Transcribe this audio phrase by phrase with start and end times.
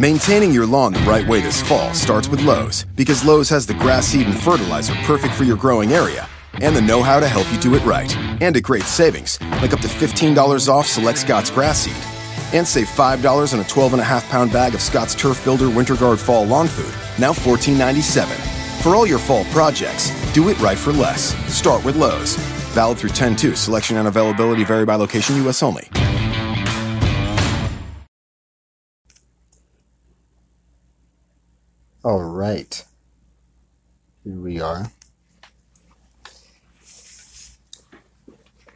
[0.00, 3.74] Maintaining your lawn the right way this fall starts with Lowe's, because Lowe's has the
[3.74, 6.28] grass seed and fertilizer perfect for your growing area,
[6.62, 8.16] and the know how to help you do it right.
[8.40, 12.56] And at great savings, like up to $15 off select Scotts grass seed.
[12.56, 15.68] And save $5 on a 12 and a half pound bag of Scotts Turf Builder
[15.68, 18.28] Winter Guard Fall Lawn Food, now $14.97.
[18.84, 21.34] For all your fall projects, do it right for less.
[21.52, 22.36] Start with Lowe's.
[22.76, 23.56] Valid through 10 2.
[23.56, 25.60] Selection and availability vary by location, U.S.
[25.60, 25.88] only.
[32.04, 32.84] All right.
[34.22, 34.92] Here we are.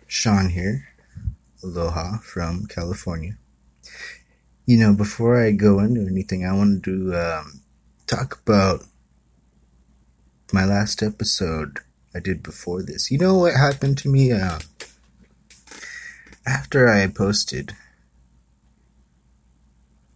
[0.08, 0.88] Sean here.
[1.62, 3.38] Aloha from California.
[4.66, 7.60] You know, before I go into anything, I wanted to um,
[8.08, 8.84] talk about
[10.52, 11.78] my last episode
[12.14, 13.10] I did before this.
[13.10, 14.32] You know what happened to me?
[14.32, 14.58] Uh,
[16.44, 17.76] after I posted,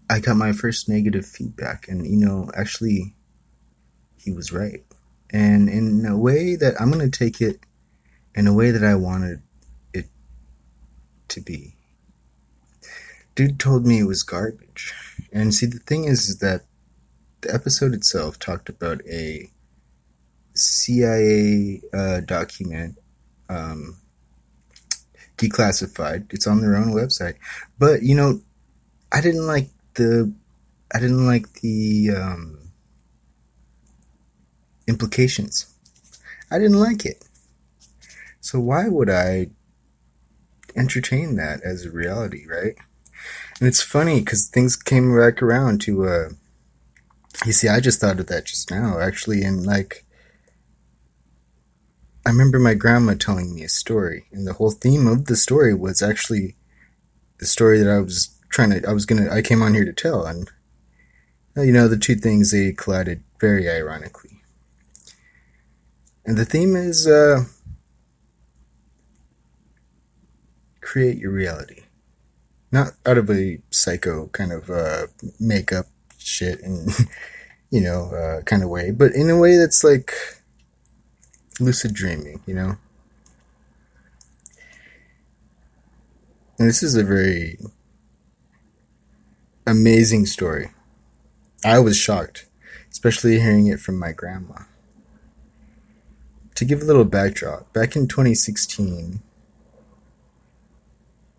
[0.09, 3.15] I got my first negative feedback, and you know, actually,
[4.17, 4.85] he was right.
[5.31, 7.61] And in a way that I'm going to take it
[8.37, 9.43] in a way that I wanted
[9.93, 10.07] it
[11.29, 11.75] to be.
[13.35, 14.95] Dude told me it was garbage.
[15.33, 16.63] And see, the thing is, is that
[17.41, 19.51] the episode itself talked about a
[20.55, 22.99] CIA uh, document
[23.49, 23.97] um,
[25.37, 26.33] declassified.
[26.33, 27.37] It's on their own website.
[27.79, 28.41] But, you know,
[29.13, 30.33] I didn't like the
[30.95, 32.71] I didn't like the um,
[34.87, 35.75] implications.
[36.51, 37.25] I didn't like it.
[38.41, 39.49] So why would I
[40.77, 42.77] entertain that as a reality, right?
[43.59, 46.07] And it's funny because things came back around to.
[46.07, 46.29] Uh,
[47.45, 50.05] you see, I just thought of that just now, actually, and like.
[52.25, 55.73] I remember my grandma telling me a story, and the whole theme of the story
[55.75, 56.57] was actually
[57.39, 59.93] the story that I was trying to I was gonna I came on here to
[59.93, 60.51] tell and
[61.57, 64.41] you know the two things they collided very ironically.
[66.25, 67.45] And the theme is uh
[70.81, 71.83] create your reality.
[72.73, 76.89] Not out of a psycho kind of uh makeup shit and
[77.71, 80.15] you know, uh kind of way, but in a way that's like
[81.61, 82.79] lucid dreaming, you know?
[86.59, 87.59] And this is a very
[89.67, 90.71] amazing story.
[91.65, 92.47] I was shocked,
[92.91, 94.63] especially hearing it from my grandma.
[96.55, 99.21] To give a little backdrop, back in 2016,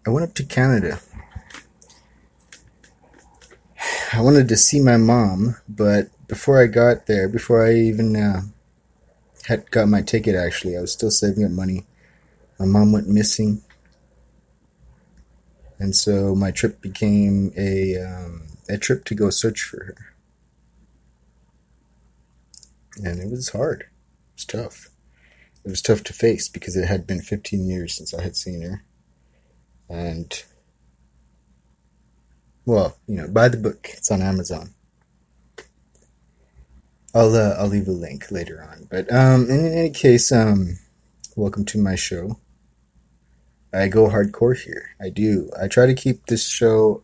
[0.05, 0.99] I went up to Canada.
[4.13, 8.41] I wanted to see my mom, but before I got there, before I even uh,
[9.47, 11.85] had got my ticket, actually, I was still saving up money.
[12.59, 13.63] My mom went missing
[15.79, 20.15] and so my trip became a um, a trip to go search for her,
[23.03, 23.81] and it was hard.
[23.81, 23.87] It
[24.35, 24.89] was tough.
[25.63, 28.61] It was tough to face because it had been 15 years since I had seen
[28.61, 28.83] her,
[29.89, 30.43] and
[32.65, 33.89] well, you know, buy the book.
[33.93, 34.73] It's on Amazon.
[37.13, 38.87] I'll uh, I'll leave a link later on.
[38.89, 40.77] But um, in any case, um,
[41.35, 42.39] welcome to my show.
[43.77, 44.95] I go hardcore here.
[44.99, 45.49] I do.
[45.61, 47.03] I try to keep this show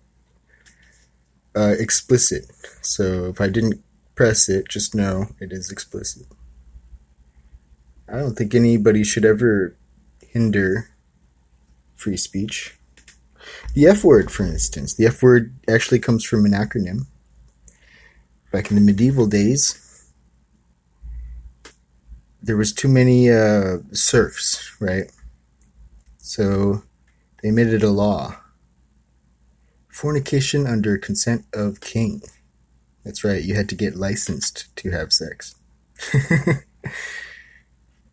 [1.56, 2.46] uh, explicit.
[2.82, 3.84] So if I didn't
[4.16, 6.26] press it, just know it is explicit.
[8.12, 9.76] I don't think anybody should ever
[10.28, 10.90] hinder
[11.96, 12.76] free speech.
[13.74, 14.94] The F word, for instance.
[14.94, 17.08] The F word actually comes from an acronym.
[18.52, 20.12] Back in the medieval days,
[22.42, 25.12] there was too many uh, serfs, right?
[26.36, 26.82] So
[27.44, 28.40] they made it a law.
[29.88, 32.24] Fornication under consent of king.
[33.06, 35.54] That's right, you had to get licensed to have sex.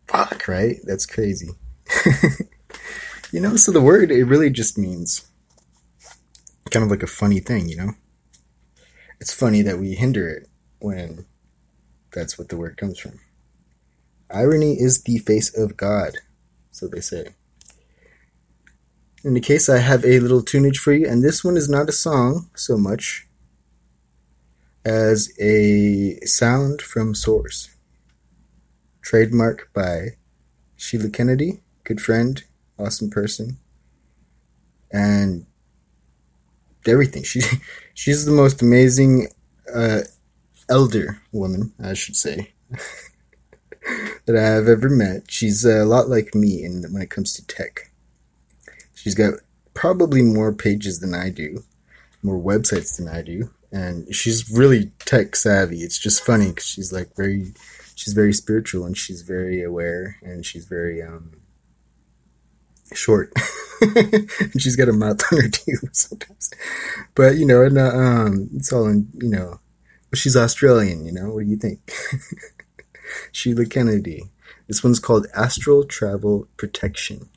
[0.07, 0.75] Fuck, right?
[0.83, 1.49] That's crazy.
[3.31, 5.25] you know, so the word, it really just means
[6.69, 7.93] kind of like a funny thing, you know?
[9.19, 10.47] It's funny that we hinder it
[10.77, 11.25] when
[12.13, 13.19] that's what the word comes from.
[14.29, 16.19] Irony is the face of God,
[16.69, 17.29] so they say.
[19.23, 21.89] In the case, I have a little tunage for you, and this one is not
[21.89, 23.27] a song so much
[24.83, 27.69] as a sound from Source.
[29.03, 30.17] Trademark by
[30.75, 32.43] Sheila Kennedy, good friend,
[32.79, 33.59] awesome person,
[34.91, 35.45] and
[36.87, 37.21] everything.
[37.21, 37.41] She
[37.93, 39.27] she's the most amazing
[39.71, 40.01] uh,
[40.67, 42.53] elder woman, I should say,
[44.25, 45.29] that I have ever met.
[45.29, 47.90] She's a lot like me in when it comes to tech.
[49.01, 49.33] She's got
[49.73, 51.63] probably more pages than I do,
[52.21, 55.79] more websites than I do, and she's really tech savvy.
[55.79, 57.53] It's just funny because she's like very,
[57.95, 61.31] she's very spiritual and she's very aware and she's very um
[62.93, 63.33] short.
[63.81, 64.29] and
[64.61, 66.51] she's got a mouth on her too sometimes.
[67.15, 69.59] But you know, and, uh, um, it's all in you know.
[70.13, 71.31] She's Australian, you know.
[71.31, 71.91] What do you think?
[73.31, 74.25] Sheila Kennedy.
[74.67, 77.29] This one's called Astral Travel Protection.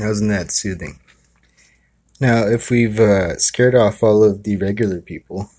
[0.00, 1.00] Wasn't that soothing?
[2.20, 5.50] Now, if we've uh, scared off all of the regular people,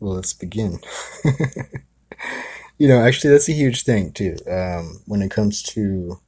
[0.00, 0.80] well, let's begin.
[2.78, 4.36] you know, actually, that's a huge thing, too.
[4.50, 6.20] Um, when it comes to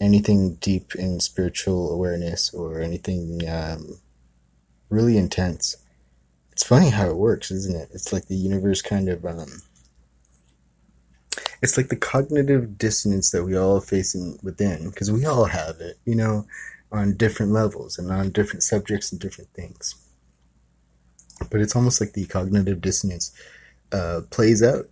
[0.00, 3.98] anything deep in spiritual awareness or anything um,
[4.88, 5.76] really intense,
[6.52, 7.90] it's funny how it works, isn't it?
[7.92, 9.24] It's like the universe kind of.
[9.24, 9.62] Um,
[11.62, 15.80] it's like the cognitive dissonance that we all face in, within, because we all have
[15.80, 16.46] it, you know,
[16.92, 19.94] on different levels and on different subjects and different things.
[21.50, 23.32] But it's almost like the cognitive dissonance
[23.92, 24.86] uh, plays out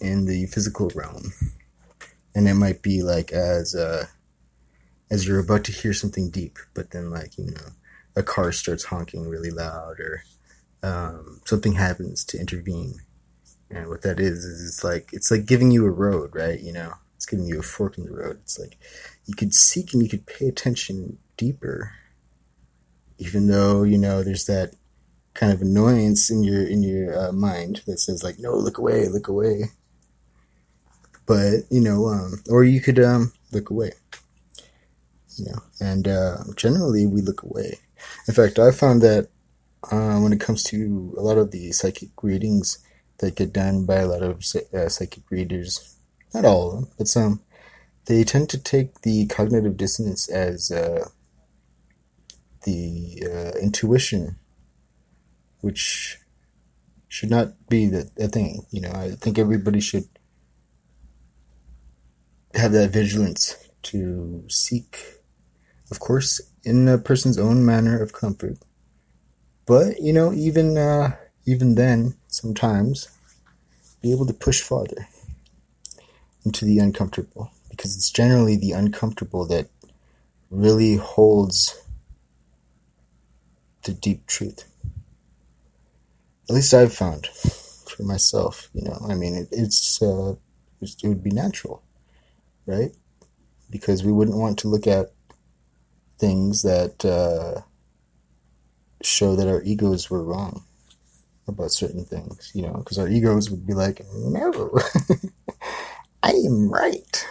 [0.00, 1.32] in the physical realm,
[2.34, 4.06] and it might be like as uh,
[5.10, 7.72] as you're about to hear something deep, but then like you know,
[8.16, 10.22] a car starts honking really loud, or
[10.82, 13.00] um, something happens to intervene
[13.70, 16.60] and what that is is it's like it's like giving you a road, right?
[16.60, 18.38] You know, it's giving you a fork in the road.
[18.42, 18.76] It's like
[19.26, 21.92] you could seek and you could pay attention deeper,
[23.18, 24.74] even though you know there's that
[25.34, 29.08] kind of annoyance in your in your uh, mind that says like, no, look away,
[29.08, 29.64] look away.
[31.26, 33.92] But you know, um, or you could um, look away.
[35.36, 37.78] You know, and uh, generally we look away.
[38.26, 39.28] In fact, I found that
[39.90, 42.78] uh, when it comes to a lot of the psychic readings
[43.20, 45.96] that get done by a lot of uh, psychic readers.
[46.34, 47.42] Not all of them, but some.
[48.06, 51.08] they tend to take the cognitive dissonance as uh,
[52.64, 54.36] the uh, intuition,
[55.60, 56.18] which
[57.08, 58.66] should not be the, the thing.
[58.70, 60.08] You know, I think everybody should
[62.54, 65.20] have that vigilance to seek,
[65.90, 68.58] of course, in a person's own manner of comfort.
[69.66, 73.08] But you know, even uh, even then, sometimes
[74.00, 75.06] be able to push farther
[76.44, 79.68] into the uncomfortable because it's generally the uncomfortable that
[80.50, 81.80] really holds
[83.84, 84.64] the deep truth.
[86.48, 88.98] At least I've found for myself, you know.
[89.08, 90.34] I mean, it, it's uh,
[90.80, 91.82] it would be natural,
[92.66, 92.92] right?
[93.70, 95.12] Because we wouldn't want to look at
[96.18, 97.62] things that uh,
[99.02, 100.64] show that our egos were wrong
[101.50, 104.78] about certain things, you know, because our egos would be like, no,
[106.22, 107.26] I am right.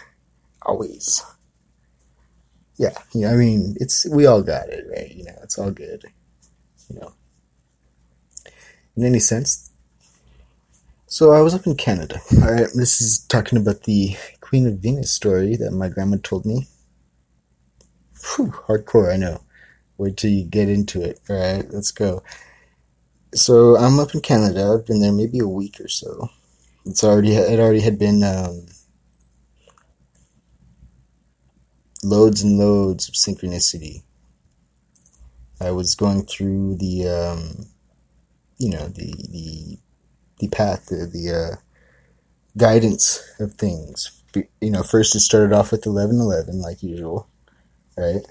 [0.61, 1.23] Always.
[2.77, 5.11] Yeah, you know, I mean, it's, we all got it, right?
[5.13, 6.05] You know, it's all good,
[6.89, 7.13] you know.
[8.95, 9.71] In any sense.
[11.07, 12.21] So I was up in Canada.
[12.41, 16.45] All right, this is talking about the Queen of Venus story that my grandma told
[16.45, 16.67] me.
[18.35, 19.41] Whew, hardcore, I know.
[19.97, 21.19] Wait till you get into it.
[21.29, 22.23] All right, let's go.
[23.33, 24.73] So I'm up in Canada.
[24.73, 26.29] I've been there maybe a week or so.
[26.85, 28.67] It's already it already had been um,
[32.03, 34.03] loads and loads of synchronicity.
[35.61, 37.67] I was going through the um,
[38.57, 39.77] you know the the
[40.39, 41.55] the path the, the uh,
[42.57, 44.23] guidance of things.
[44.61, 47.27] You know, first it started off with eleven eleven like usual,
[47.97, 48.21] right?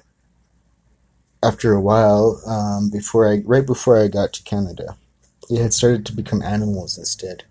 [1.43, 4.97] After a while, um, before I right before I got to Canada,
[5.49, 7.45] it had started to become animals instead,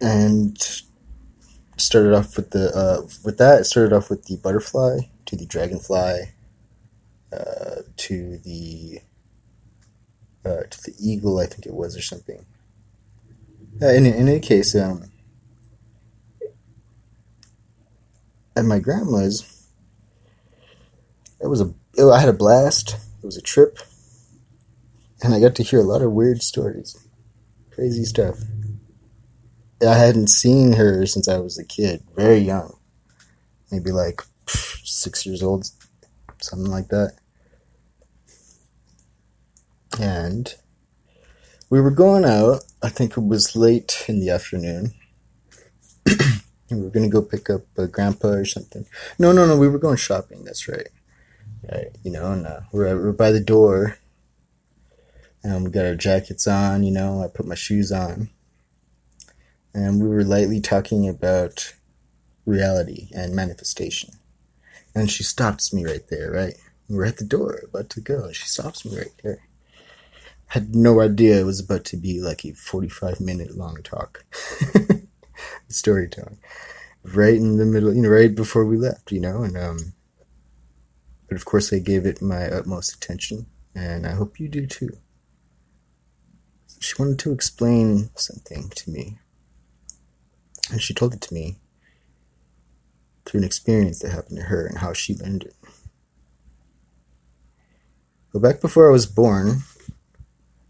[0.00, 0.58] and
[1.76, 3.60] started off with the uh, with that.
[3.60, 6.30] It started off with the butterfly to the dragonfly,
[7.32, 9.00] uh, to the
[10.44, 12.46] uh, to the eagle, I think it was, or something.
[13.82, 15.10] Uh, in in any case, um,
[18.56, 19.55] at my grandma's
[21.46, 22.96] it was a it, I had a blast.
[23.22, 23.78] It was a trip,
[25.22, 26.96] and I got to hear a lot of weird stories,
[27.70, 28.38] crazy stuff.
[29.80, 32.76] I hadn't seen her since I was a kid, very young,
[33.70, 35.70] maybe like six years old,
[36.40, 37.12] something like that.
[40.00, 40.52] And
[41.70, 42.64] we were going out.
[42.82, 44.94] I think it was late in the afternoon.
[46.70, 48.84] we were gonna go pick up a grandpa or something.
[49.18, 49.56] No, no, no.
[49.56, 50.44] We were going shopping.
[50.44, 50.88] That's right.
[52.02, 53.98] You know, and uh, we're, we're by the door,
[55.42, 56.82] and we got our jackets on.
[56.82, 58.30] You know, I put my shoes on,
[59.74, 61.74] and we were lightly talking about
[62.44, 64.10] reality and manifestation.
[64.94, 66.30] And she stops me right there.
[66.30, 66.54] Right,
[66.88, 68.32] we're at the door, about to go.
[68.32, 69.40] She stops me right there.
[70.46, 74.24] Had no idea it was about to be like a forty-five minute long talk,
[75.68, 76.38] storytelling,
[77.02, 77.92] right in the middle.
[77.92, 79.10] You know, right before we left.
[79.10, 79.92] You know, and um
[81.28, 84.90] but of course, I gave it my utmost attention, and I hope you do too.
[86.78, 89.18] She wanted to explain something to me,
[90.70, 91.56] and she told it to me
[93.24, 95.56] through an experience that happened to her and how she learned it.
[98.32, 99.62] But back before I was born,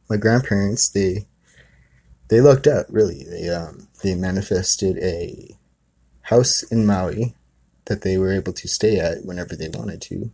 [0.08, 1.26] my grandparents they
[2.28, 3.24] they lucked out really.
[3.24, 5.56] They um they manifested a
[6.22, 7.34] house in Maui
[7.86, 10.30] that they were able to stay at whenever they wanted to.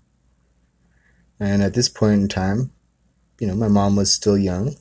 [1.43, 2.71] And at this point in time,
[3.41, 4.77] you know, my mom was still young.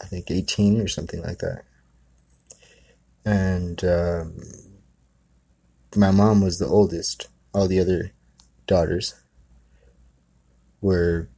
[0.00, 1.64] I think 18 or something like that.
[3.24, 4.36] And um,
[5.96, 7.26] my mom was the oldest.
[7.52, 8.12] All the other
[8.68, 9.20] daughters
[10.80, 11.28] were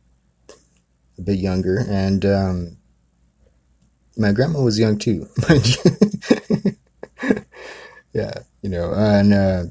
[1.17, 1.79] a bit younger.
[1.89, 2.77] And um,
[4.19, 5.29] my grandma was young too.
[8.13, 9.63] yeah, you know, and uh,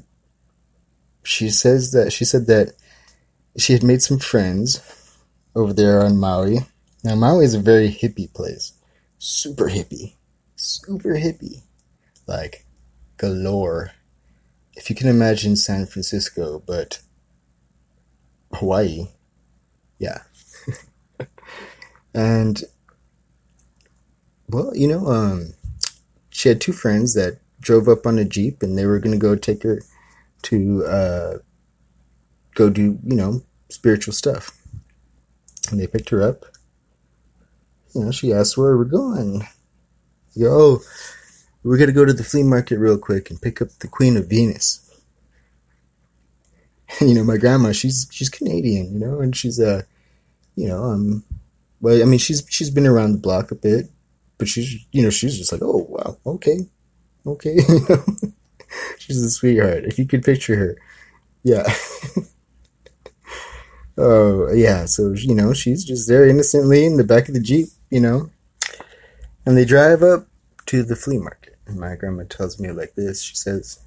[1.22, 2.72] she says that she said that
[3.56, 4.80] she had made some friends
[5.54, 6.60] over there on Maui.
[7.02, 8.72] Now, Maui is a very hippie place.
[9.18, 10.14] Super hippie.
[10.56, 11.62] Super hippie.
[12.26, 12.64] Like,
[13.16, 13.92] galore.
[14.74, 17.00] If you can imagine San Francisco, but
[18.54, 19.06] Hawaii.
[19.98, 20.22] Yeah.
[22.14, 22.62] and,
[24.48, 25.54] well, you know, um,
[26.30, 29.18] she had two friends that drove up on a Jeep and they were going to
[29.18, 29.80] go take her
[30.42, 31.38] to, uh,
[32.54, 34.50] go do, you know, spiritual stuff.
[35.70, 36.44] And they picked her up.
[37.94, 39.46] You know, she asked where we're going.
[40.34, 40.80] Yo, oh,
[41.62, 44.28] we're gonna go to the flea market real quick and pick up the Queen of
[44.28, 44.80] Venus.
[47.00, 49.82] you know, my grandma, she's she's Canadian, you know, and she's uh,
[50.56, 51.24] you know, um,
[51.80, 53.86] well, I mean, she's she's been around the block a bit,
[54.38, 56.58] but she's you know she's just like, oh wow, okay,
[57.26, 57.56] okay,
[58.98, 59.84] she's a sweetheart.
[59.84, 60.76] If you could picture her,
[61.44, 61.72] yeah.
[63.96, 67.68] Oh yeah, so you know she's just there innocently in the back of the jeep,
[67.90, 68.30] you know,
[69.46, 70.26] and they drive up
[70.66, 71.56] to the flea market.
[71.66, 73.22] And my grandma tells me like this.
[73.22, 73.78] She says,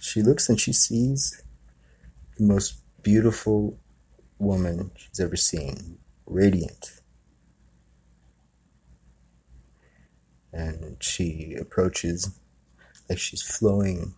[0.00, 1.42] she looks and she sees
[2.36, 3.78] the most beautiful
[4.38, 7.00] woman she's ever seen, radiant.
[10.52, 12.38] And she approaches
[13.08, 14.14] like she's flowing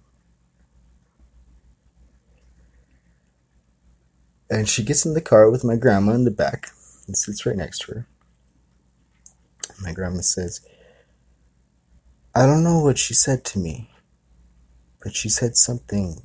[4.50, 6.68] And she gets in the car with my grandma in the back
[7.06, 8.06] and sits right next to her.
[9.82, 10.60] My grandma says,
[12.34, 13.90] I don't know what she said to me,
[15.02, 16.22] but she said something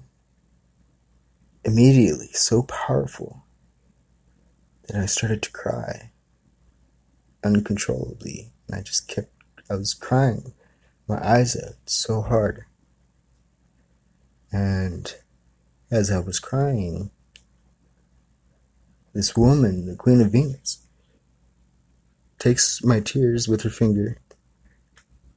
[1.63, 3.45] immediately so powerful
[4.87, 6.11] that I started to cry
[7.43, 8.51] uncontrollably.
[8.67, 9.31] And I just kept,
[9.69, 10.53] I was crying
[11.07, 12.65] my eyes out so hard.
[14.51, 15.13] And
[15.91, 17.11] as I was crying,
[19.13, 20.85] this woman, the Queen of Venus,
[22.37, 24.17] takes my tears with her finger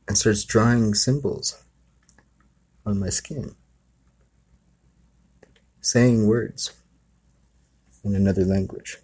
[0.07, 1.62] and starts drawing symbols
[2.85, 3.55] on my skin,
[5.81, 6.73] saying words
[8.05, 8.99] in another language.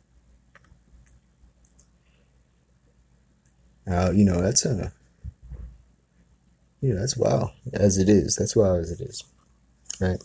[3.87, 4.93] Now, you know, that's a,
[6.81, 8.37] you know, that's wow as it is.
[8.37, 9.25] That's wow as it is,
[10.01, 10.23] right?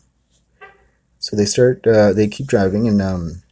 [1.20, 3.43] So they start, uh, they keep driving, and um,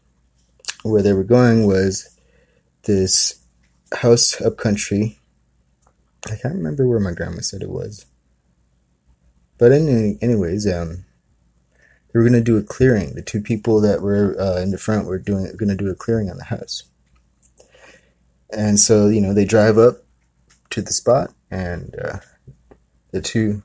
[0.83, 2.17] where they were going was
[2.83, 3.39] this
[3.93, 5.19] house up country.
[6.25, 8.05] I can't remember where my grandma said it was.
[9.57, 11.05] But any, anyways, um,
[12.11, 13.13] they were gonna do a clearing.
[13.13, 16.29] The two people that were uh, in the front were doing gonna do a clearing
[16.29, 16.83] on the house.
[18.51, 20.03] And so you know they drive up
[20.71, 22.17] to the spot, and uh,
[23.11, 23.63] the two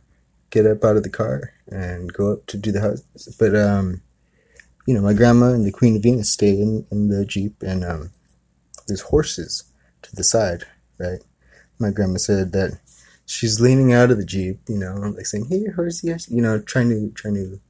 [0.50, 3.02] get up out of the car and go up to do the house.
[3.38, 4.02] But um,
[4.86, 7.84] you know, my grandma and the Queen of Venus stay in, in the Jeep and
[7.84, 8.10] um,
[8.86, 9.64] there's horses
[10.02, 10.64] to the side,
[10.98, 11.20] right?
[11.78, 12.78] My grandma said that
[13.26, 16.88] she's leaning out of the Jeep, you know, like saying, Hey, horsey, you know, trying
[16.90, 17.60] to, trying to,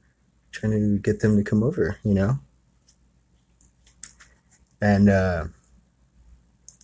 [0.51, 2.39] trying to get them to come over, you know?
[4.79, 5.45] And, uh,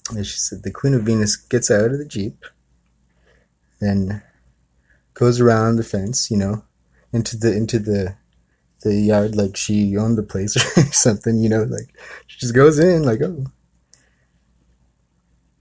[0.10, 2.43] and she said the Queen of Venus gets out of the Jeep,
[3.80, 4.24] then
[5.13, 6.63] goes around the fence, you know,
[7.12, 8.15] into the, into the,
[8.84, 11.93] the yard like she owned the place or something, you know, like
[12.28, 13.46] she just goes in like, oh.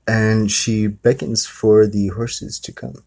[0.06, 3.04] And she beckons for the horses to come.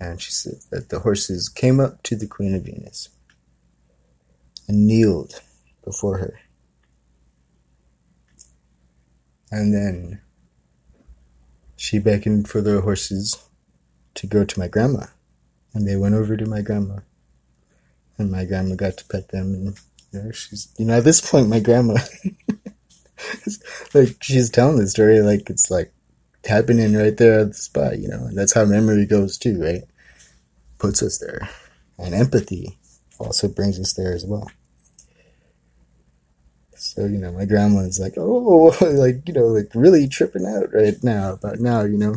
[0.00, 3.08] And she said that the horses came up to the Queen of Venus
[4.68, 5.40] and kneeled
[5.84, 6.40] before her.
[9.50, 10.20] And then
[11.76, 13.38] she beckoned for the horses
[14.14, 15.06] to go to my grandma.
[15.72, 16.98] And they went over to my grandma
[18.18, 19.78] and my grandma got to pet them and
[20.12, 21.94] you know she's you know at this point my grandma
[23.94, 25.92] like she's telling the story like it's like
[26.46, 29.82] happening right there at the spot you know and that's how memory goes too right?
[30.78, 31.48] Puts us there.
[31.98, 32.78] And empathy
[33.18, 34.50] also brings us there as well.
[36.74, 40.72] So you know my grandma is like oh like you know like really tripping out
[40.72, 42.16] right now about now you know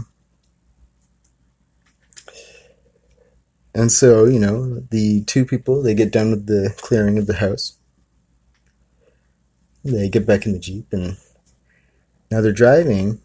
[3.79, 7.35] And so, you know, the two people, they get done with the clearing of the
[7.35, 7.77] house.
[9.85, 11.15] They get back in the Jeep and
[12.29, 13.21] now they're driving.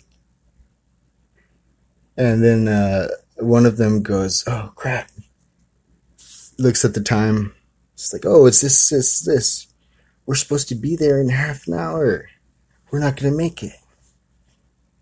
[2.16, 5.10] And then uh, one of them goes, Oh, crap.
[6.56, 7.52] Looks at the time.
[7.94, 9.66] It's like, Oh, it's this, this, this.
[10.24, 12.28] We're supposed to be there in half an hour.
[12.92, 13.74] We're not going to make it.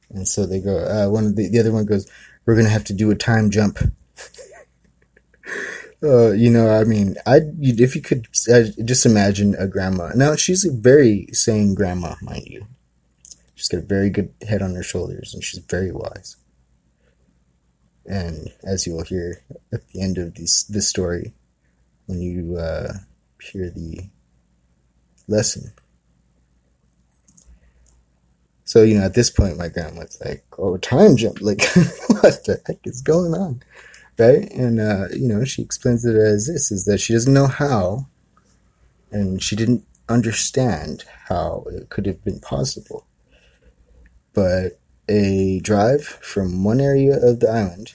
[0.09, 2.11] And so they go, uh, one of the, the other one goes,
[2.47, 3.79] We're going to have to do a time jump.
[6.03, 10.11] Uh, you know, I mean, I if you could uh, just imagine a grandma.
[10.15, 12.67] Now she's a very sane grandma, mind you.
[13.55, 16.37] She's got a very good head on her shoulders, and she's very wise.
[18.05, 21.35] And as you will hear at the end of this this story,
[22.07, 22.95] when you uh,
[23.41, 24.09] hear the
[25.29, 25.73] lesson.
[28.65, 31.41] So you know, at this point, my grandma's like, "Oh, time jump!
[31.41, 31.61] Like,
[32.09, 33.63] what the heck is going on?"
[34.19, 34.51] Right?
[34.53, 38.07] And uh, you know, she explains it as this: is that she doesn't know how,
[39.11, 43.07] and she didn't understand how it could have been possible.
[44.33, 47.95] But a drive from one area of the island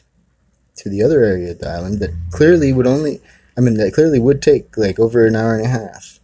[0.75, 3.19] to the other area of the island that clearly would only,
[3.57, 6.19] I mean, that clearly would take like over an hour and a half.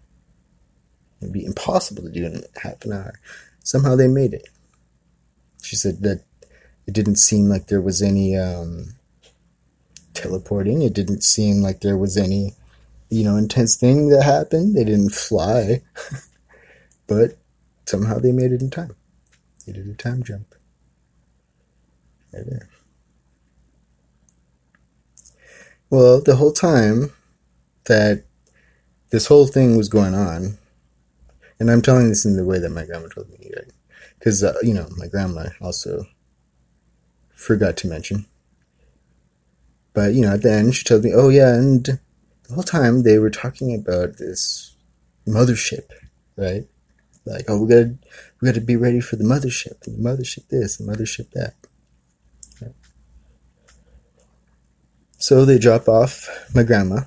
[1.21, 3.19] It'd be impossible to do in half an hour.
[3.63, 4.49] Somehow they made it.
[5.63, 6.21] She said that
[6.85, 8.95] it didn't seem like there was any um,
[10.13, 10.81] teleporting.
[10.81, 12.55] It didn't seem like there was any,
[13.09, 14.75] you know, intense thing that happened.
[14.75, 15.81] They didn't fly,
[17.07, 17.37] but
[17.85, 18.95] somehow they made it in time.
[19.65, 20.55] They did a time jump.
[22.33, 22.69] Right there.
[25.89, 27.13] Well, the whole time
[27.85, 28.23] that
[29.11, 30.57] this whole thing was going on,
[31.59, 33.71] and I'm telling this in the way that my grandma told me, right?
[34.17, 36.05] Because, uh, you know, my grandma also
[37.35, 38.25] forgot to mention.
[39.93, 43.03] But, you know, at the end, she told me, oh, yeah, and the whole time
[43.03, 44.75] they were talking about this
[45.27, 45.89] mothership,
[46.35, 46.65] right?
[47.25, 47.95] Like, oh, we gotta,
[48.41, 51.53] we gotta be ready for the mothership, the mothership this, the mothership that.
[55.23, 57.03] So they drop off my grandma,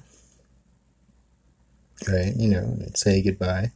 [2.09, 2.33] right?
[2.35, 3.73] You know, and say goodbye.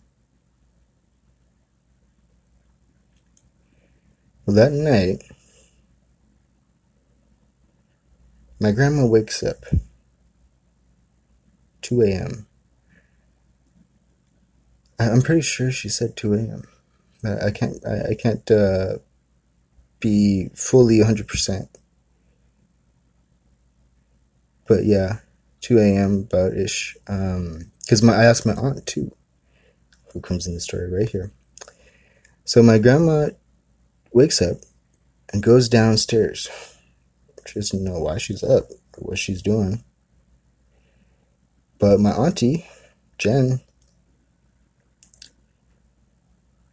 [4.46, 5.23] Well, that night,
[8.61, 9.64] my grandma wakes up.
[11.83, 12.46] 2 a.m.
[14.99, 16.62] I'm pretty sure she said 2 a.m.
[17.25, 17.85] I can't.
[17.87, 18.99] I, can't uh,
[19.99, 21.68] be fully 100 percent
[24.70, 25.16] but yeah,
[25.62, 26.29] 2 a.m.
[26.31, 26.96] about ish.
[27.05, 29.11] Because um, my I asked my aunt too,
[30.12, 31.33] who comes in the story right here.
[32.44, 33.31] So my grandma
[34.12, 34.59] wakes up
[35.33, 36.49] and goes downstairs.
[37.46, 39.83] She doesn't know why she's up or what she's doing.
[41.79, 42.66] But my auntie,
[43.18, 43.61] Jen,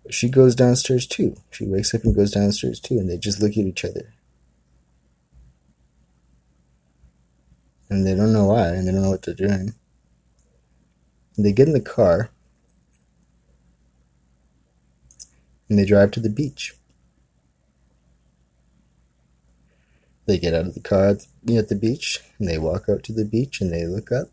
[0.10, 1.36] she goes downstairs too.
[1.52, 4.14] She wakes up and goes downstairs too, and they just look at each other.
[7.90, 9.74] and they don't know why, and they don't know what they're doing.
[11.36, 12.30] And they get in the car
[15.70, 16.74] and they drive to the beach.
[20.28, 23.02] They get out of the car at the, at the beach and they walk out
[23.04, 24.28] to the beach and they look up.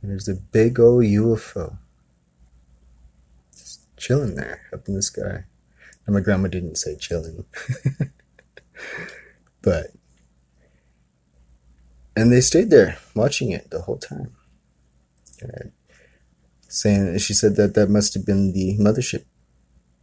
[0.00, 1.76] And there's a big old UFO
[3.52, 5.44] just chilling there up in the sky.
[6.06, 7.44] And my grandma didn't say chilling.
[9.62, 9.88] but
[12.14, 14.36] and they stayed there watching it the whole time.
[15.40, 15.72] And
[16.68, 19.24] saying she said that that must have been the mothership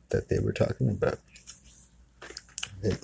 [0.10, 1.20] that they were talking about.
[2.82, 3.00] It,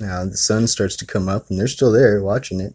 [0.00, 2.74] now the sun starts to come up, and they're still there watching it.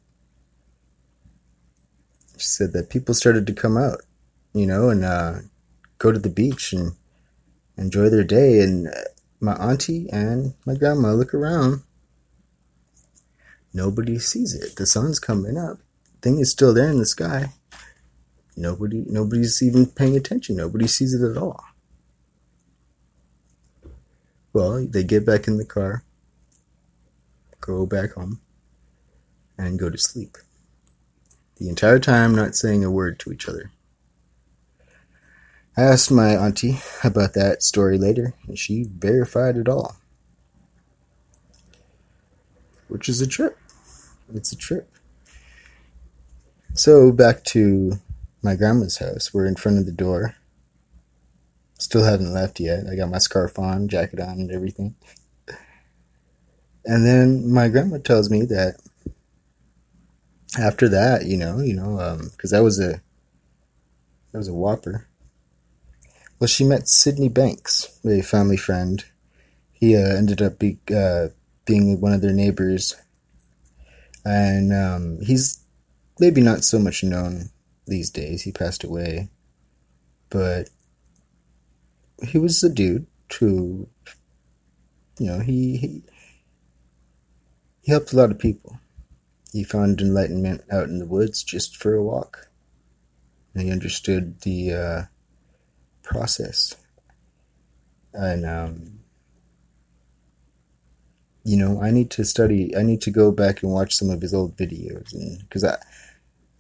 [2.38, 4.02] She said that people started to come out,
[4.54, 5.36] you know, and uh,
[6.00, 6.94] go to the beach and
[7.78, 8.88] enjoy their day, and
[9.40, 11.84] my auntie and my grandma look around.
[13.74, 14.76] Nobody sees it.
[14.76, 15.80] The sun's coming up.
[16.04, 17.54] The Thing is still there in the sky.
[18.56, 20.56] Nobody nobody's even paying attention.
[20.56, 21.64] Nobody sees it at all.
[24.54, 26.04] Well, they get back in the car,
[27.66, 28.42] go back home,
[29.58, 30.38] and go to sleep.
[31.58, 33.72] The entire time not saying a word to each other.
[35.78, 39.96] I asked my auntie about that story later, and she verified it all.
[42.90, 43.58] Which is a trip.
[44.34, 44.90] It's a trip.
[46.76, 47.94] So, back to
[48.42, 49.34] my grandma's house.
[49.34, 50.36] We're in front of the door.
[51.80, 52.86] Still haven't left yet.
[52.92, 54.96] I got my scarf on, jacket on, and everything.
[56.86, 58.76] And then my grandma tells me that
[60.60, 63.02] after that, you know, you know, because um, that was a
[64.32, 65.08] that was a whopper
[66.44, 69.02] well, she met Sydney Banks, a family friend.
[69.72, 71.30] He uh, ended up be, uh,
[71.64, 72.98] being one of their neighbors,
[74.26, 75.64] and um, he's
[76.20, 77.50] maybe not so much known
[77.88, 78.42] these days.
[78.42, 79.30] He passed away,
[80.30, 80.70] but
[82.28, 83.08] he was a dude
[83.40, 83.88] who,
[85.20, 86.04] you know, he,
[87.84, 88.80] he helped a lot of people.
[89.52, 92.48] He found enlightenment out in the woods just for a walk.
[93.54, 95.02] And he understood the uh,
[96.02, 96.76] process.
[98.14, 99.00] And, um,
[101.44, 104.22] you know, I need to study, I need to go back and watch some of
[104.22, 105.14] his old videos.
[105.42, 105.78] Because I,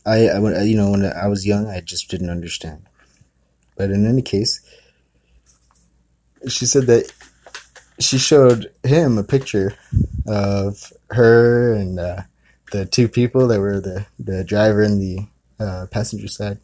[0.05, 2.85] I, I, you know, when I was young, I just didn't understand.
[3.77, 4.59] But in any case,
[6.49, 7.11] she said that
[7.99, 9.75] she showed him a picture
[10.27, 12.21] of her and uh,
[12.71, 15.27] the two people that were the, the driver and the
[15.59, 16.59] uh, passenger side.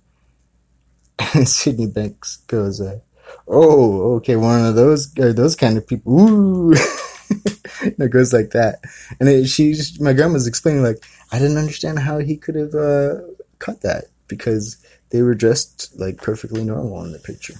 [1.45, 2.99] Sydney Banks goes, uh,
[3.47, 6.19] oh, okay, one of those those kind of people.
[6.19, 6.73] Ooh,
[7.81, 8.79] it goes like that.
[9.19, 13.15] And it, she's my grandma's explaining like I didn't understand how he could have uh,
[13.59, 14.77] cut that because
[15.09, 17.55] they were dressed like perfectly normal in the picture.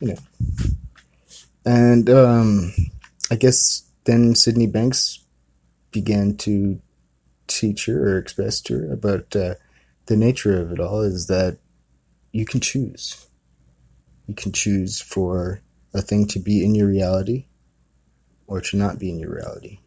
[0.00, 0.18] You know,
[1.64, 2.72] and um,
[3.30, 5.24] I guess then Sydney Banks
[5.90, 6.80] began to
[7.46, 9.54] teach her or express to her about uh,
[10.06, 11.58] the nature of it all is that
[12.32, 13.26] you can choose.
[14.26, 15.60] You can choose for
[15.94, 17.46] a thing to be in your reality
[18.46, 19.78] or to not be in your reality.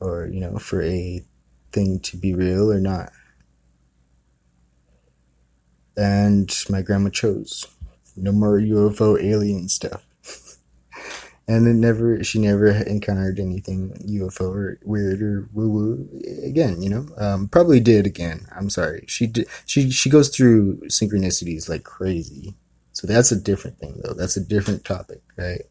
[0.00, 1.24] Or, you know, for a
[1.72, 3.12] thing to be real or not.
[5.96, 7.66] And my grandma chose.
[8.16, 10.04] No more UFO alien stuff
[11.48, 16.82] and it never she never encountered anything UFO or weird or woo woo again.
[16.82, 18.46] You know, um, probably did again.
[18.54, 19.04] I'm sorry.
[19.06, 19.46] She did.
[19.64, 22.54] She she goes through synchronicities like crazy.
[22.92, 24.14] So that's a different thing though.
[24.14, 25.62] That's a different topic, right?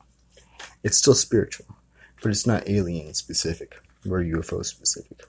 [0.84, 1.66] It's still spiritual,
[2.22, 3.76] but it's not alien specific
[4.10, 5.24] or UFO specific.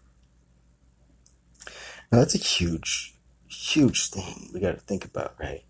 [2.12, 3.14] Now that's a huge,
[3.48, 5.64] huge thing we got to think about, right?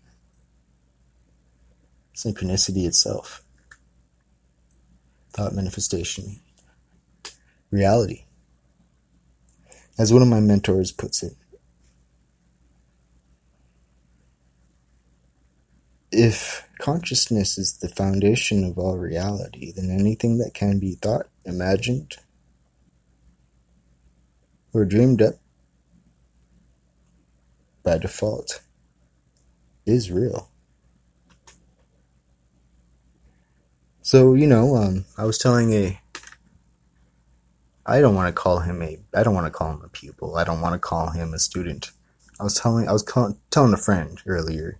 [2.17, 3.43] Synchronicity itself
[5.33, 6.39] thought manifestation,
[7.69, 8.23] reality.
[9.99, 11.33] As one of my mentors puts it,
[16.11, 22.15] if consciousness is the foundation of all reality, then anything that can be thought, imagined,
[24.73, 25.35] or dreamed up
[27.83, 28.63] by default
[29.85, 30.49] is real.
[34.07, 35.99] So, you know, um, I was telling a.
[37.85, 38.97] I don't want to call him a.
[39.13, 40.37] I don't want to call him a pupil.
[40.37, 41.91] I don't want to call him a student.
[42.39, 42.87] I was telling.
[42.87, 44.79] I was call, telling a friend earlier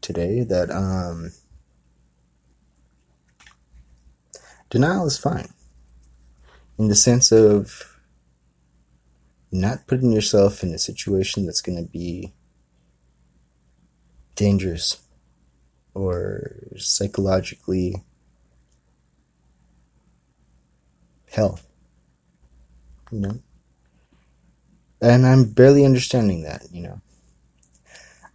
[0.00, 1.32] today that um,
[4.70, 5.50] denial is fine
[6.78, 7.94] in the sense of
[9.52, 12.32] not putting yourself in a situation that's going to be
[14.34, 14.96] dangerous
[15.98, 18.04] or psychologically
[21.30, 21.66] health.
[23.10, 23.38] You know?
[25.00, 27.00] And I'm barely understanding that, you know.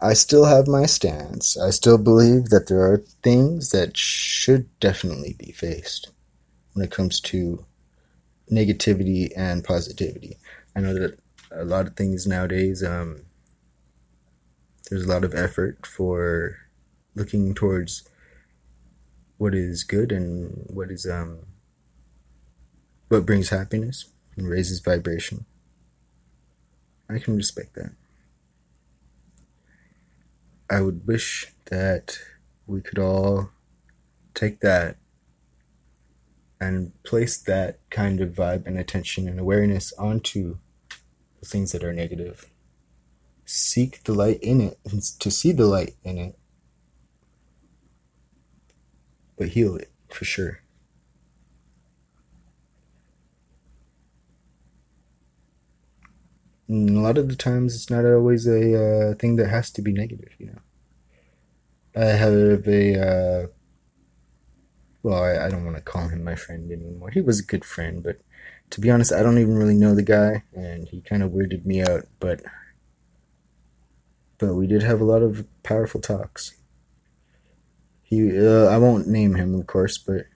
[0.01, 1.57] I still have my stance.
[1.57, 6.11] I still believe that there are things that should definitely be faced
[6.73, 7.65] when it comes to
[8.51, 10.37] negativity and positivity.
[10.75, 11.19] I know that
[11.51, 13.21] a lot of things nowadays, um,
[14.89, 16.57] there's a lot of effort for
[17.15, 18.07] looking towards
[19.37, 21.39] what is good and what is um
[23.09, 25.45] what brings happiness and raises vibration.
[27.09, 27.91] I can respect that.
[30.69, 32.17] I would wish that
[32.65, 33.51] we could all
[34.33, 34.97] take that
[36.59, 40.57] and place that kind of vibe and attention and awareness onto
[41.39, 42.49] the things that are negative.
[43.45, 44.79] Seek the light in it,
[45.19, 46.39] to see the light in it,
[49.37, 50.63] but heal it for sure.
[56.67, 59.81] And a lot of the times, it's not always a uh, thing that has to
[59.81, 60.59] be negative, you know.
[61.95, 63.47] I have a, uh,
[65.03, 67.11] well, I, I don't want to call him my friend anymore.
[67.11, 68.21] He was a good friend, but
[68.71, 71.65] to be honest, I don't even really know the guy, and he kind of weirded
[71.65, 72.41] me out, but,
[74.39, 76.55] but we did have a lot of powerful talks.
[78.13, 80.27] He, uh, I won't name him, of course, but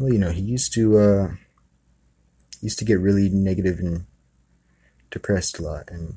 [0.00, 1.28] well, you know, he used to uh,
[2.60, 4.06] used to get really negative and
[5.12, 6.16] depressed a lot, and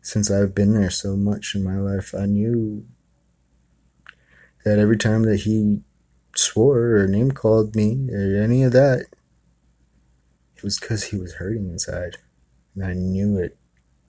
[0.00, 2.86] since I've been there so much in my life, I knew
[4.64, 5.80] that every time that he
[6.34, 9.08] swore or name called me or any of that,
[10.56, 12.16] it was because he was hurting inside,
[12.74, 13.57] and I knew it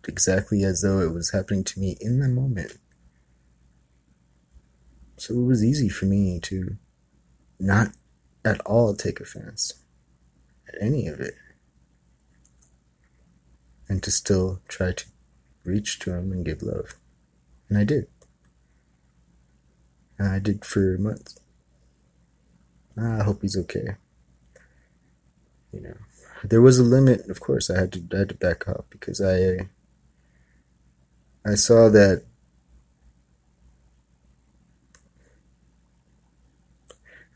[0.10, 2.78] exactly as though it was happening to me in the moment.
[5.16, 6.78] So it was easy for me to
[7.60, 7.90] not
[8.44, 9.74] at all take offense
[10.68, 11.36] at any of it.
[13.88, 15.06] And to still try to
[15.64, 16.96] reach to him and give love.
[17.70, 18.08] And I did.
[20.18, 21.40] And I did for months.
[22.98, 23.96] Ah, I hope he's okay.
[25.72, 25.98] You know,
[26.44, 27.30] there was a limit.
[27.30, 29.70] Of course, I had to I had to back off because I
[31.50, 32.26] I saw that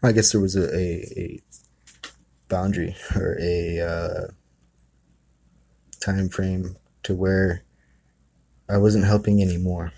[0.03, 1.41] I guess there was a, a, a
[2.47, 4.27] boundary or a uh,
[5.99, 7.63] time frame to where
[8.69, 9.93] I wasn't helping anymore.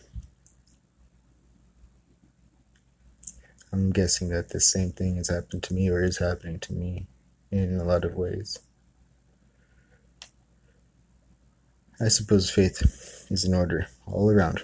[3.74, 7.08] I'm guessing that the same thing has happened to me or is happening to me
[7.52, 8.60] in a lot of ways.
[12.00, 14.64] I suppose faith is in order all around.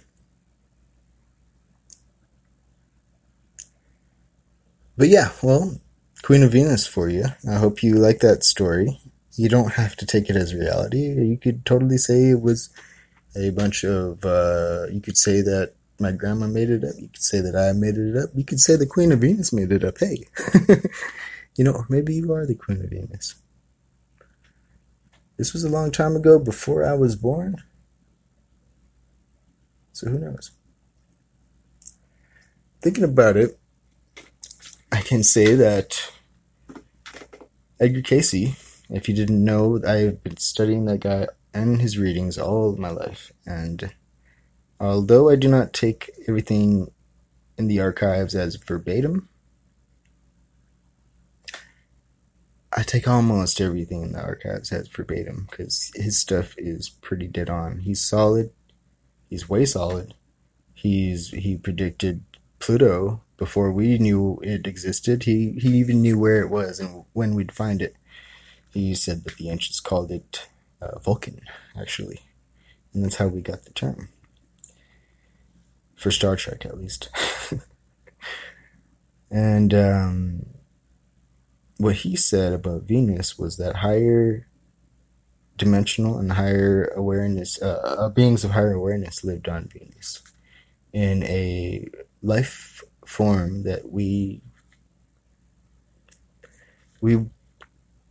[4.98, 5.80] But yeah, well,
[6.22, 7.26] Queen of Venus for you.
[7.50, 9.00] I hope you like that story.
[9.36, 11.00] You don't have to take it as reality.
[11.00, 12.70] You could totally say it was
[13.36, 16.96] a bunch of, uh, you could say that my grandma made it up.
[16.98, 18.30] You could say that I made it up.
[18.36, 19.98] You could say the Queen of Venus made it up.
[20.00, 20.26] Hey,
[21.56, 23.41] you know, maybe you are the Queen of Venus.
[25.42, 27.56] This was a long time ago before I was born.
[29.92, 30.52] So who knows?
[32.80, 33.58] Thinking about it,
[34.92, 36.12] I can say that
[37.80, 41.26] Edgar Cayce, if you didn't know, I've been studying that guy
[41.56, 43.32] and his readings all my life.
[43.44, 43.96] And
[44.80, 46.92] although I do not take everything
[47.58, 49.28] in the archives as verbatim,
[52.74, 57.50] I take almost everything in the archives as verbatim because his stuff is pretty dead
[57.50, 57.80] on.
[57.80, 58.52] He's solid.
[59.30, 60.14] He's way solid.
[60.74, 62.24] He's he predicted
[62.60, 65.24] Pluto before we knew it existed.
[65.24, 67.96] He he even knew where it was and when we'd find it.
[68.74, 70.48] He said that the ancients called it
[70.82, 71.42] uh, Vulcan,
[71.78, 72.22] actually,
[72.94, 74.08] and that's how we got the term
[76.02, 77.10] for Star Trek, at least.
[79.30, 80.46] and um,
[81.82, 84.48] what he said about Venus was that higher
[85.58, 90.22] dimensional and higher awareness uh, uh beings of higher awareness lived on Venus
[90.94, 91.88] in a
[92.24, 94.42] life form that we
[97.02, 97.26] we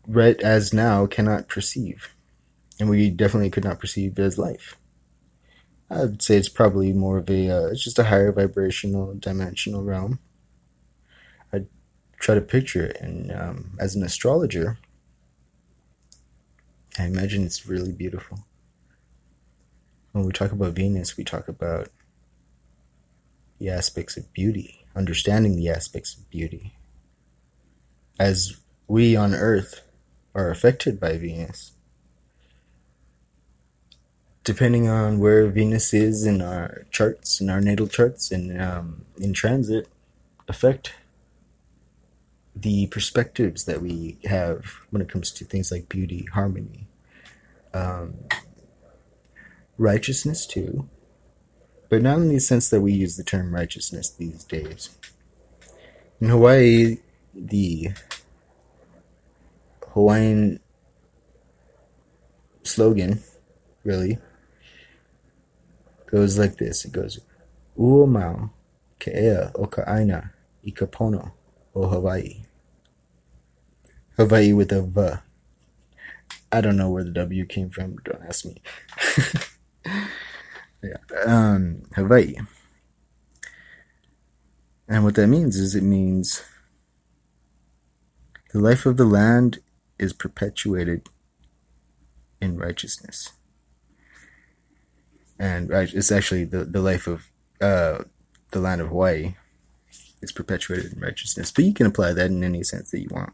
[0.07, 2.15] right as now cannot perceive.
[2.79, 4.77] And we definitely could not perceive as life.
[5.91, 10.19] I'd say it's probably more of a uh, it's just a higher vibrational dimensional realm
[12.21, 14.79] try to picture it and um, as an astrologer
[16.99, 18.39] i imagine it's really beautiful
[20.13, 21.89] when we talk about venus we talk about
[23.59, 26.75] the aspects of beauty understanding the aspects of beauty.
[28.19, 29.83] As we on Earth
[30.35, 31.73] are affected by Venus,
[34.45, 39.33] depending on where Venus is in our charts, in our natal charts, and um, in
[39.33, 39.89] transit,
[40.49, 40.93] affect
[42.61, 46.87] the perspectives that we have when it comes to things like beauty, harmony,
[47.73, 48.15] um,
[49.79, 50.89] righteousness too,
[51.89, 54.91] but not in the sense that we use the term righteousness these days.
[56.21, 56.99] In Hawaii,
[57.35, 57.91] the
[59.93, 60.61] Hawaiian
[62.63, 63.23] slogan
[63.85, 64.19] really
[66.07, 67.21] goes like this it goes
[67.79, 68.51] Uomau
[69.01, 70.31] ke'ea o ka aina
[70.63, 71.33] i ka pono
[71.75, 72.43] o Hawaii.
[74.21, 75.21] Hawaii with a V.
[76.53, 78.63] I don't know where the W came from, don't ask me.
[80.83, 80.97] Yeah.
[81.27, 82.37] Um, Hawaii.
[84.89, 86.43] And what that means is it means
[88.53, 89.61] the life of the land
[89.99, 91.09] is perpetuated
[92.41, 93.33] in righteousness.
[95.39, 97.31] And it's actually the, the life of
[97.61, 98.05] uh,
[98.53, 99.35] the land of Hawaii
[100.23, 101.53] is perpetuated in righteousness.
[101.53, 103.33] But you can apply that in any sense that you want.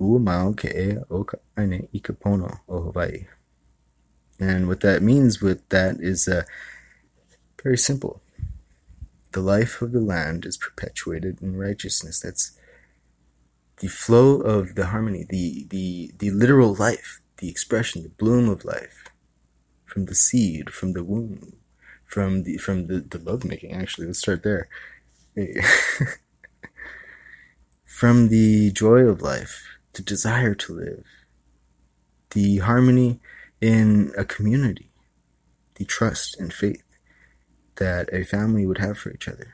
[0.00, 1.26] Uamau ke'e o
[1.56, 3.26] aine ikapono o Hawaii.
[4.40, 6.42] And what that means with that is uh,
[7.62, 8.20] very simple.
[9.32, 12.20] The life of the land is perpetuated in righteousness.
[12.20, 12.58] That's
[13.78, 18.64] the flow of the harmony, the, the, the literal life, the expression, the bloom of
[18.64, 19.04] life
[19.94, 21.54] from the seed, from the womb,
[22.04, 24.08] from the from the, the lovemaking actually.
[24.08, 24.68] Let's start there.
[27.84, 29.62] from the joy of life,
[29.94, 31.04] the desire to live,
[32.30, 33.20] the harmony
[33.60, 34.90] in a community,
[35.76, 36.82] the trust and faith
[37.76, 39.52] that a family would have for each other.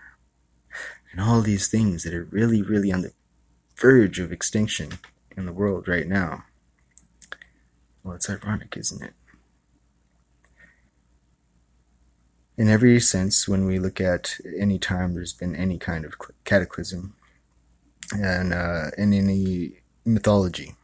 [1.12, 3.12] And all these things that are really, really on the
[3.76, 4.90] verge of extinction
[5.36, 6.44] in the world right now.
[8.02, 9.14] Well, it's ironic, isn't it?
[12.56, 16.14] In every sense, when we look at any time there's been any kind of
[16.44, 17.14] cataclysm,
[18.12, 19.79] and uh, in any
[20.14, 20.74] mythology,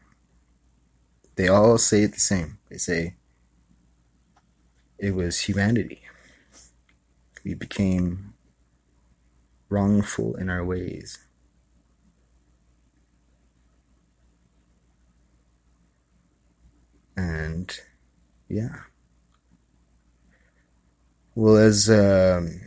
[1.36, 2.58] they all say it the same.
[2.70, 3.14] They say
[4.98, 6.02] it was humanity.
[7.44, 8.34] We became
[9.68, 11.18] wrongful in our ways.
[17.16, 17.78] And
[18.48, 18.80] yeah,
[21.36, 22.62] Well, as um,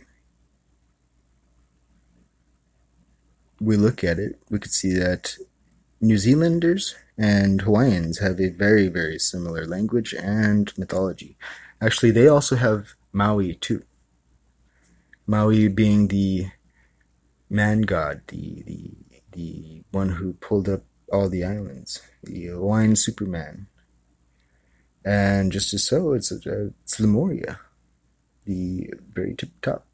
[3.60, 5.36] we look at it, we could see that
[6.00, 11.36] New Zealanders and Hawaiians have a very, very similar language and mythology.
[11.80, 13.82] Actually, they also have Maui too.
[15.26, 16.46] Maui being the
[17.50, 18.90] man god, the the
[19.32, 23.66] the one who pulled up all the islands, the Hawaiian Superman.
[25.04, 27.60] And just as so, it's it's Lemuria,
[28.46, 29.86] the very tip top.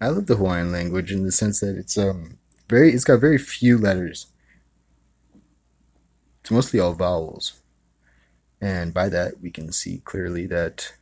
[0.00, 2.38] I love the Hawaiian language in the sense that it's um
[2.68, 4.26] very it's got very few letters.
[6.40, 7.60] It's mostly all vowels.
[8.60, 10.94] And by that we can see clearly that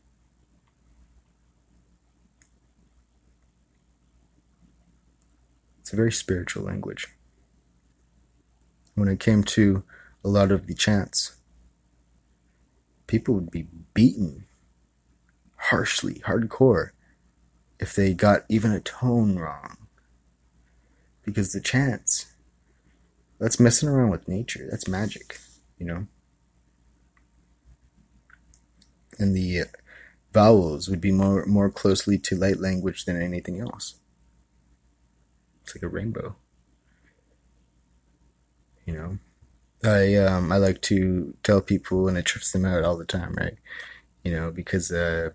[5.81, 7.09] it's a very spiritual language.
[8.95, 9.85] When it came to
[10.25, 11.37] a lot of the chants,
[13.07, 14.47] people would be beaten
[15.57, 16.91] harshly, hardcore
[17.79, 19.82] if they got even a tone wrong.
[21.25, 22.27] Because the chance.
[23.39, 24.69] That's messing around with nature.
[24.71, 25.39] That's magic,
[25.79, 26.07] you know?
[29.19, 29.65] And the
[30.33, 33.97] vowels would be more, more closely to light language than anything else.
[35.63, 36.37] It's like a rainbow.
[38.87, 39.19] You know?
[39.85, 43.35] I um I like to tell people and it trips them out all the time,
[43.35, 43.57] right?
[44.23, 45.31] You know, because uh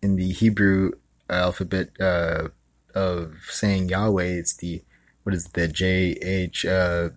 [0.00, 0.92] in the Hebrew
[1.30, 2.48] alphabet uh,
[2.94, 4.24] of saying Yahweh.
[4.24, 4.82] It's the
[5.28, 7.10] what is the J H uh,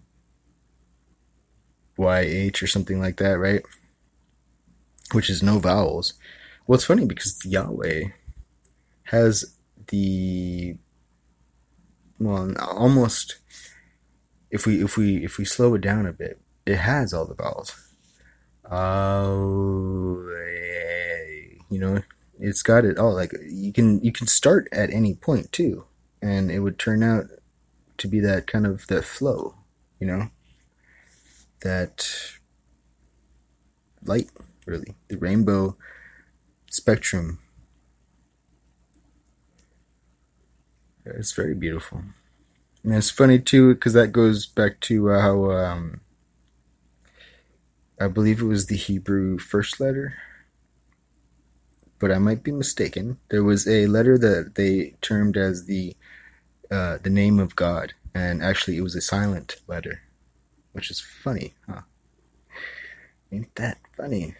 [1.95, 3.61] Y H or something like that, right?
[5.13, 6.15] Which is no vowels.
[6.67, 8.09] Well, it's funny because Yahweh
[9.03, 9.55] has
[9.87, 10.75] the
[12.19, 13.37] well almost
[14.49, 17.33] if we if we if we slow it down a bit, it has all the
[17.33, 17.73] vowels.
[18.69, 20.21] Oh,
[21.69, 22.01] you know,
[22.41, 23.13] it's got it all.
[23.13, 25.85] Like you can you can start at any point too,
[26.21, 27.27] and it would turn out
[28.01, 29.55] to be that kind of that flow,
[29.99, 30.29] you know,
[31.61, 32.07] that
[34.03, 34.29] light
[34.65, 35.75] really the rainbow
[36.69, 37.39] spectrum.
[41.05, 42.03] It's very beautiful.
[42.83, 46.01] And it's funny too because that goes back to uh, how um,
[47.99, 50.15] I believe it was the Hebrew first letter
[52.01, 53.19] but I might be mistaken.
[53.29, 55.95] There was a letter that they termed as the
[56.71, 60.01] uh, the name of God, and actually it was a silent letter,
[60.71, 61.81] which is funny, huh?
[63.31, 64.35] Ain't that funny?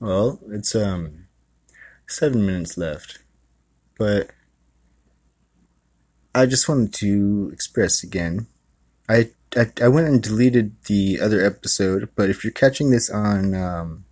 [0.00, 1.26] Well, it's um
[2.08, 3.18] seven minutes left,
[3.98, 4.30] but
[6.34, 8.46] I just wanted to express again.
[9.08, 13.54] I I, I went and deleted the other episode, but if you're catching this on
[13.54, 14.04] um,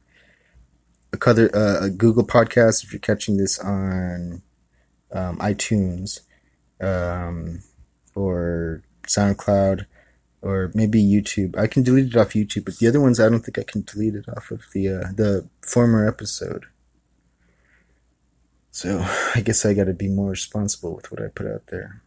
[1.26, 4.42] other, uh, a Google podcast, if you're catching this on
[5.12, 6.20] um, iTunes
[6.80, 7.62] um,
[8.14, 9.86] or SoundCloud
[10.42, 12.64] or maybe YouTube, I can delete it off YouTube.
[12.64, 15.12] But the other ones, I don't think I can delete it off of the uh,
[15.14, 16.66] the former episode.
[18.70, 19.04] So
[19.34, 22.02] I guess I got to be more responsible with what I put out there.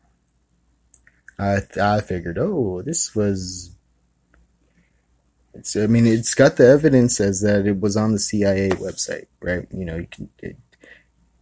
[1.38, 3.73] I I figured, oh, this was.
[5.54, 5.76] It's.
[5.76, 9.68] I mean, it's got the evidence as that it was on the CIA website, right?
[9.72, 10.58] You know, you can it,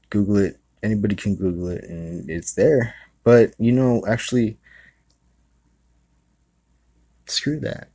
[0.09, 0.59] Google it.
[0.83, 2.93] Anybody can Google it, and it's there.
[3.23, 4.57] But you know, actually,
[7.27, 7.89] screw that.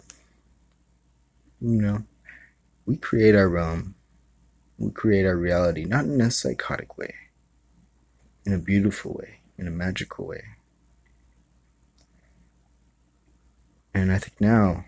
[1.60, 2.02] You know,
[2.86, 3.94] we create our realm.
[4.78, 7.14] We create our reality, not in a psychotic way,
[8.44, 10.44] in a beautiful way, in a magical way.
[13.94, 14.84] And I think now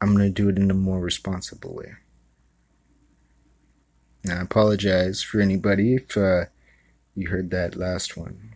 [0.00, 1.94] I'm going to do it in a more responsible way.
[4.24, 6.44] Now, I apologize for anybody if uh,
[7.14, 8.54] you heard that last one.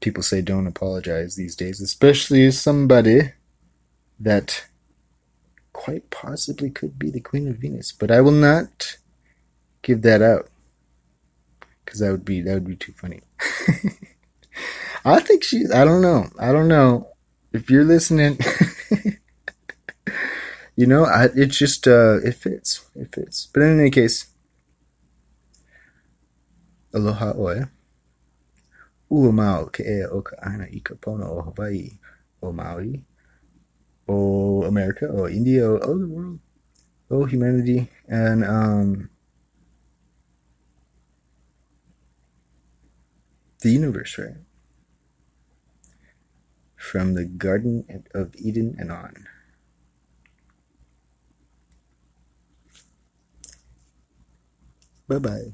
[0.00, 3.32] People say don't apologize these days, especially somebody
[4.18, 4.66] that
[5.72, 7.92] quite possibly could be the Queen of Venus.
[7.92, 8.96] But I will not
[9.82, 10.48] give that out
[11.84, 13.20] because that would be that would be too funny.
[15.04, 15.70] I think she's.
[15.70, 16.28] I don't know.
[16.38, 17.09] I don't know
[17.52, 18.38] if you're listening.
[20.76, 22.88] you know, I, it's just uh, it fits.
[22.94, 23.48] It fits.
[23.52, 24.26] But in any case,
[26.94, 27.66] aloha oe.
[29.10, 29.82] Ua mau ke
[30.22, 31.98] ka ana i ka pono o Hawaii,
[32.42, 33.04] o Maui,
[34.06, 36.38] o America, o India, o, o the world,
[37.10, 39.10] o humanity, and um,
[43.62, 44.38] the universe, right?
[46.80, 49.26] From the Garden of Eden and on.
[55.06, 55.52] Bye bye.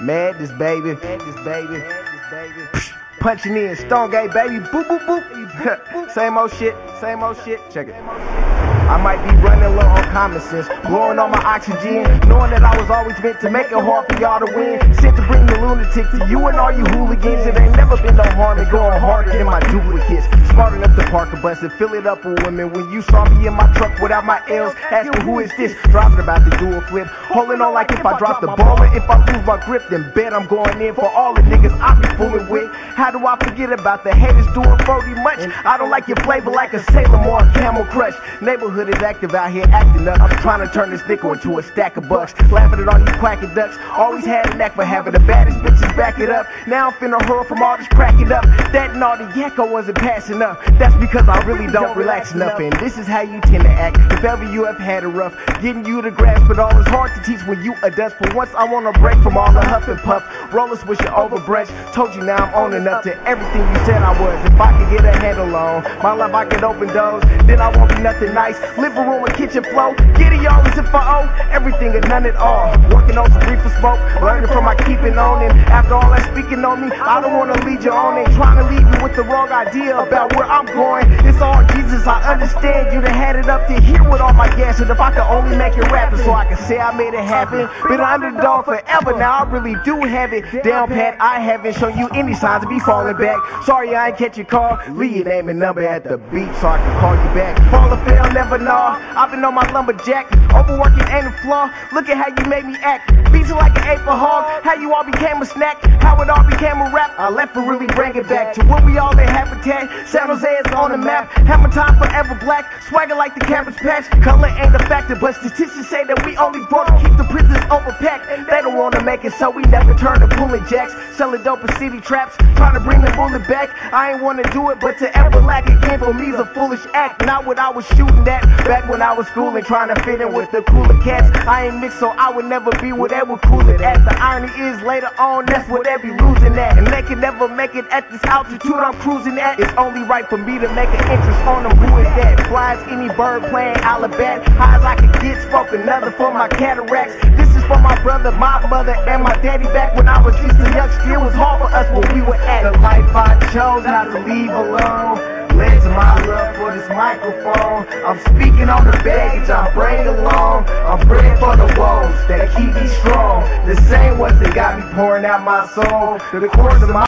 [0.00, 0.94] Madness, baby.
[0.94, 1.78] Madness, baby.
[1.78, 2.90] Madness, baby.
[3.20, 4.58] Punching in, Stone Gate, baby.
[4.58, 6.10] Boop, boop, boop.
[6.12, 7.60] same old shit, same old shit.
[7.70, 8.55] Check it.
[8.86, 12.78] I might be running low on common sense, blowing on my oxygen, knowing that I
[12.80, 14.78] was always meant to make it hard for y'all to win.
[14.94, 17.46] Sent to bring the lunatic to you and all you hooligans.
[17.46, 20.26] It ain't never been no harm in going hard getting my duplicates.
[20.50, 22.72] Smart enough to park a bus and fill it up with women.
[22.72, 25.74] When you saw me in my truck without my L's, asking who is this?
[25.90, 29.02] Driving about the dual flip, holding on like if I drop the ball or if
[29.10, 32.06] I lose my grip, then bet I'm going in for all the niggas I be
[32.14, 32.70] fooling with.
[32.72, 35.40] How do I forget about the haters doing 40 much?
[35.66, 38.14] I don't like your flavor like a Salem or a Camel Crush.
[38.40, 40.20] Neighborhood hood is active out here acting up.
[40.20, 42.34] I'm trying to turn this nickel into a stack of bucks.
[42.50, 43.78] Laughing it on you quacking ducks.
[43.96, 46.46] Always had a knack for having the baddest bitches back it up.
[46.66, 48.44] Now I'm finna hurl from all this cracking up.
[48.72, 50.62] That naughty yakko wasn't passing up.
[50.78, 52.60] That's because I really don't relax enough.
[52.60, 53.96] And this is how you tend to act.
[54.12, 57.12] If ever you have had it rough, getting you to grasp it all is hard
[57.14, 58.16] to teach when you a dust.
[58.16, 60.22] For once I want to break from all the huff and puff.
[60.52, 61.70] Rollers with your overbreath.
[61.94, 64.52] Told you now I'm owning up to everything you said I was.
[64.52, 67.22] If I could get a handle on my life, I could open doors.
[67.46, 68.58] Then I won't be nothing nice.
[68.78, 69.94] Living room and kitchen flow.
[70.18, 72.70] Get it y'all as if I owe everything and none at all.
[72.90, 75.42] Working on some reefer smoke, learning from my keeping on.
[75.42, 78.18] And after all that speaking on me, I don't wanna lead you on.
[78.18, 81.06] Ain't trying to leave you with the wrong idea about where I'm going.
[81.26, 84.48] It's all Jesus, I understand you done had it up to here with all my
[84.56, 84.80] gas.
[84.80, 87.24] And if I could only make it rapping so I could say I made it
[87.24, 87.68] happen.
[87.88, 91.16] Been an underdog forever, now I really do have it down pat.
[91.20, 93.38] I haven't shown you any signs of me falling back.
[93.64, 94.78] Sorry I ain't catch your call.
[94.90, 97.70] Leave your name and number at the beat so I can call you back.
[97.70, 101.68] Fall or fail, never I've been on my lumberjack, overworking ain't a flaw.
[101.92, 103.12] Look at how you made me act.
[103.30, 104.64] Beats like an April hog.
[104.64, 105.84] How you all became a snack.
[106.00, 107.12] How it all became a rap.
[107.18, 110.08] I left to really bring it back to where we all in habitat.
[110.08, 111.30] San Jose is on the map.
[111.44, 112.82] Hammer time forever black.
[112.88, 114.08] Swagger like the cabbage patch.
[114.22, 117.60] Color ain't a factor, but statistics say that we only brought to keep the prisons
[117.68, 118.48] overpacked.
[118.48, 120.94] They don't wanna make it, so we never turn to pulling jacks.
[121.16, 122.36] Selling dope in city traps.
[122.56, 123.68] Trying to bring the bullet back.
[123.92, 126.84] I ain't wanna do it, but to ever lack again for me is a foolish
[126.94, 127.26] act.
[127.26, 130.32] Not what I was shooting at back when I was schooling, trying to fit in
[130.32, 131.30] with the cooler cats.
[131.46, 134.04] I ain't mixed, so I would never be where they would cool it at.
[134.04, 136.78] The irony is later on, that's where they be losing at.
[136.78, 139.60] And they can never make it at this altitude I'm cruising at.
[139.60, 141.76] It's only right for me to make an interest on them.
[141.78, 142.48] Who is that?
[142.48, 144.48] Flies any bird playing Alabama.
[144.50, 147.14] High as I can get, spoke another for my cataracts.
[147.36, 150.58] This is for my brother, my mother, and my daddy back when I was just
[150.60, 151.14] a youngster.
[151.14, 154.18] It was hard for us when we were at the life I chose not to
[154.20, 157.88] leave alone led to my love for this microphone.
[158.04, 160.68] I'm speaking on the baggage I bring along.
[160.68, 163.42] I'm praying for the walls that keep me strong.
[163.66, 166.18] The same ones that got me pouring out my soul.
[166.30, 167.04] To the course of my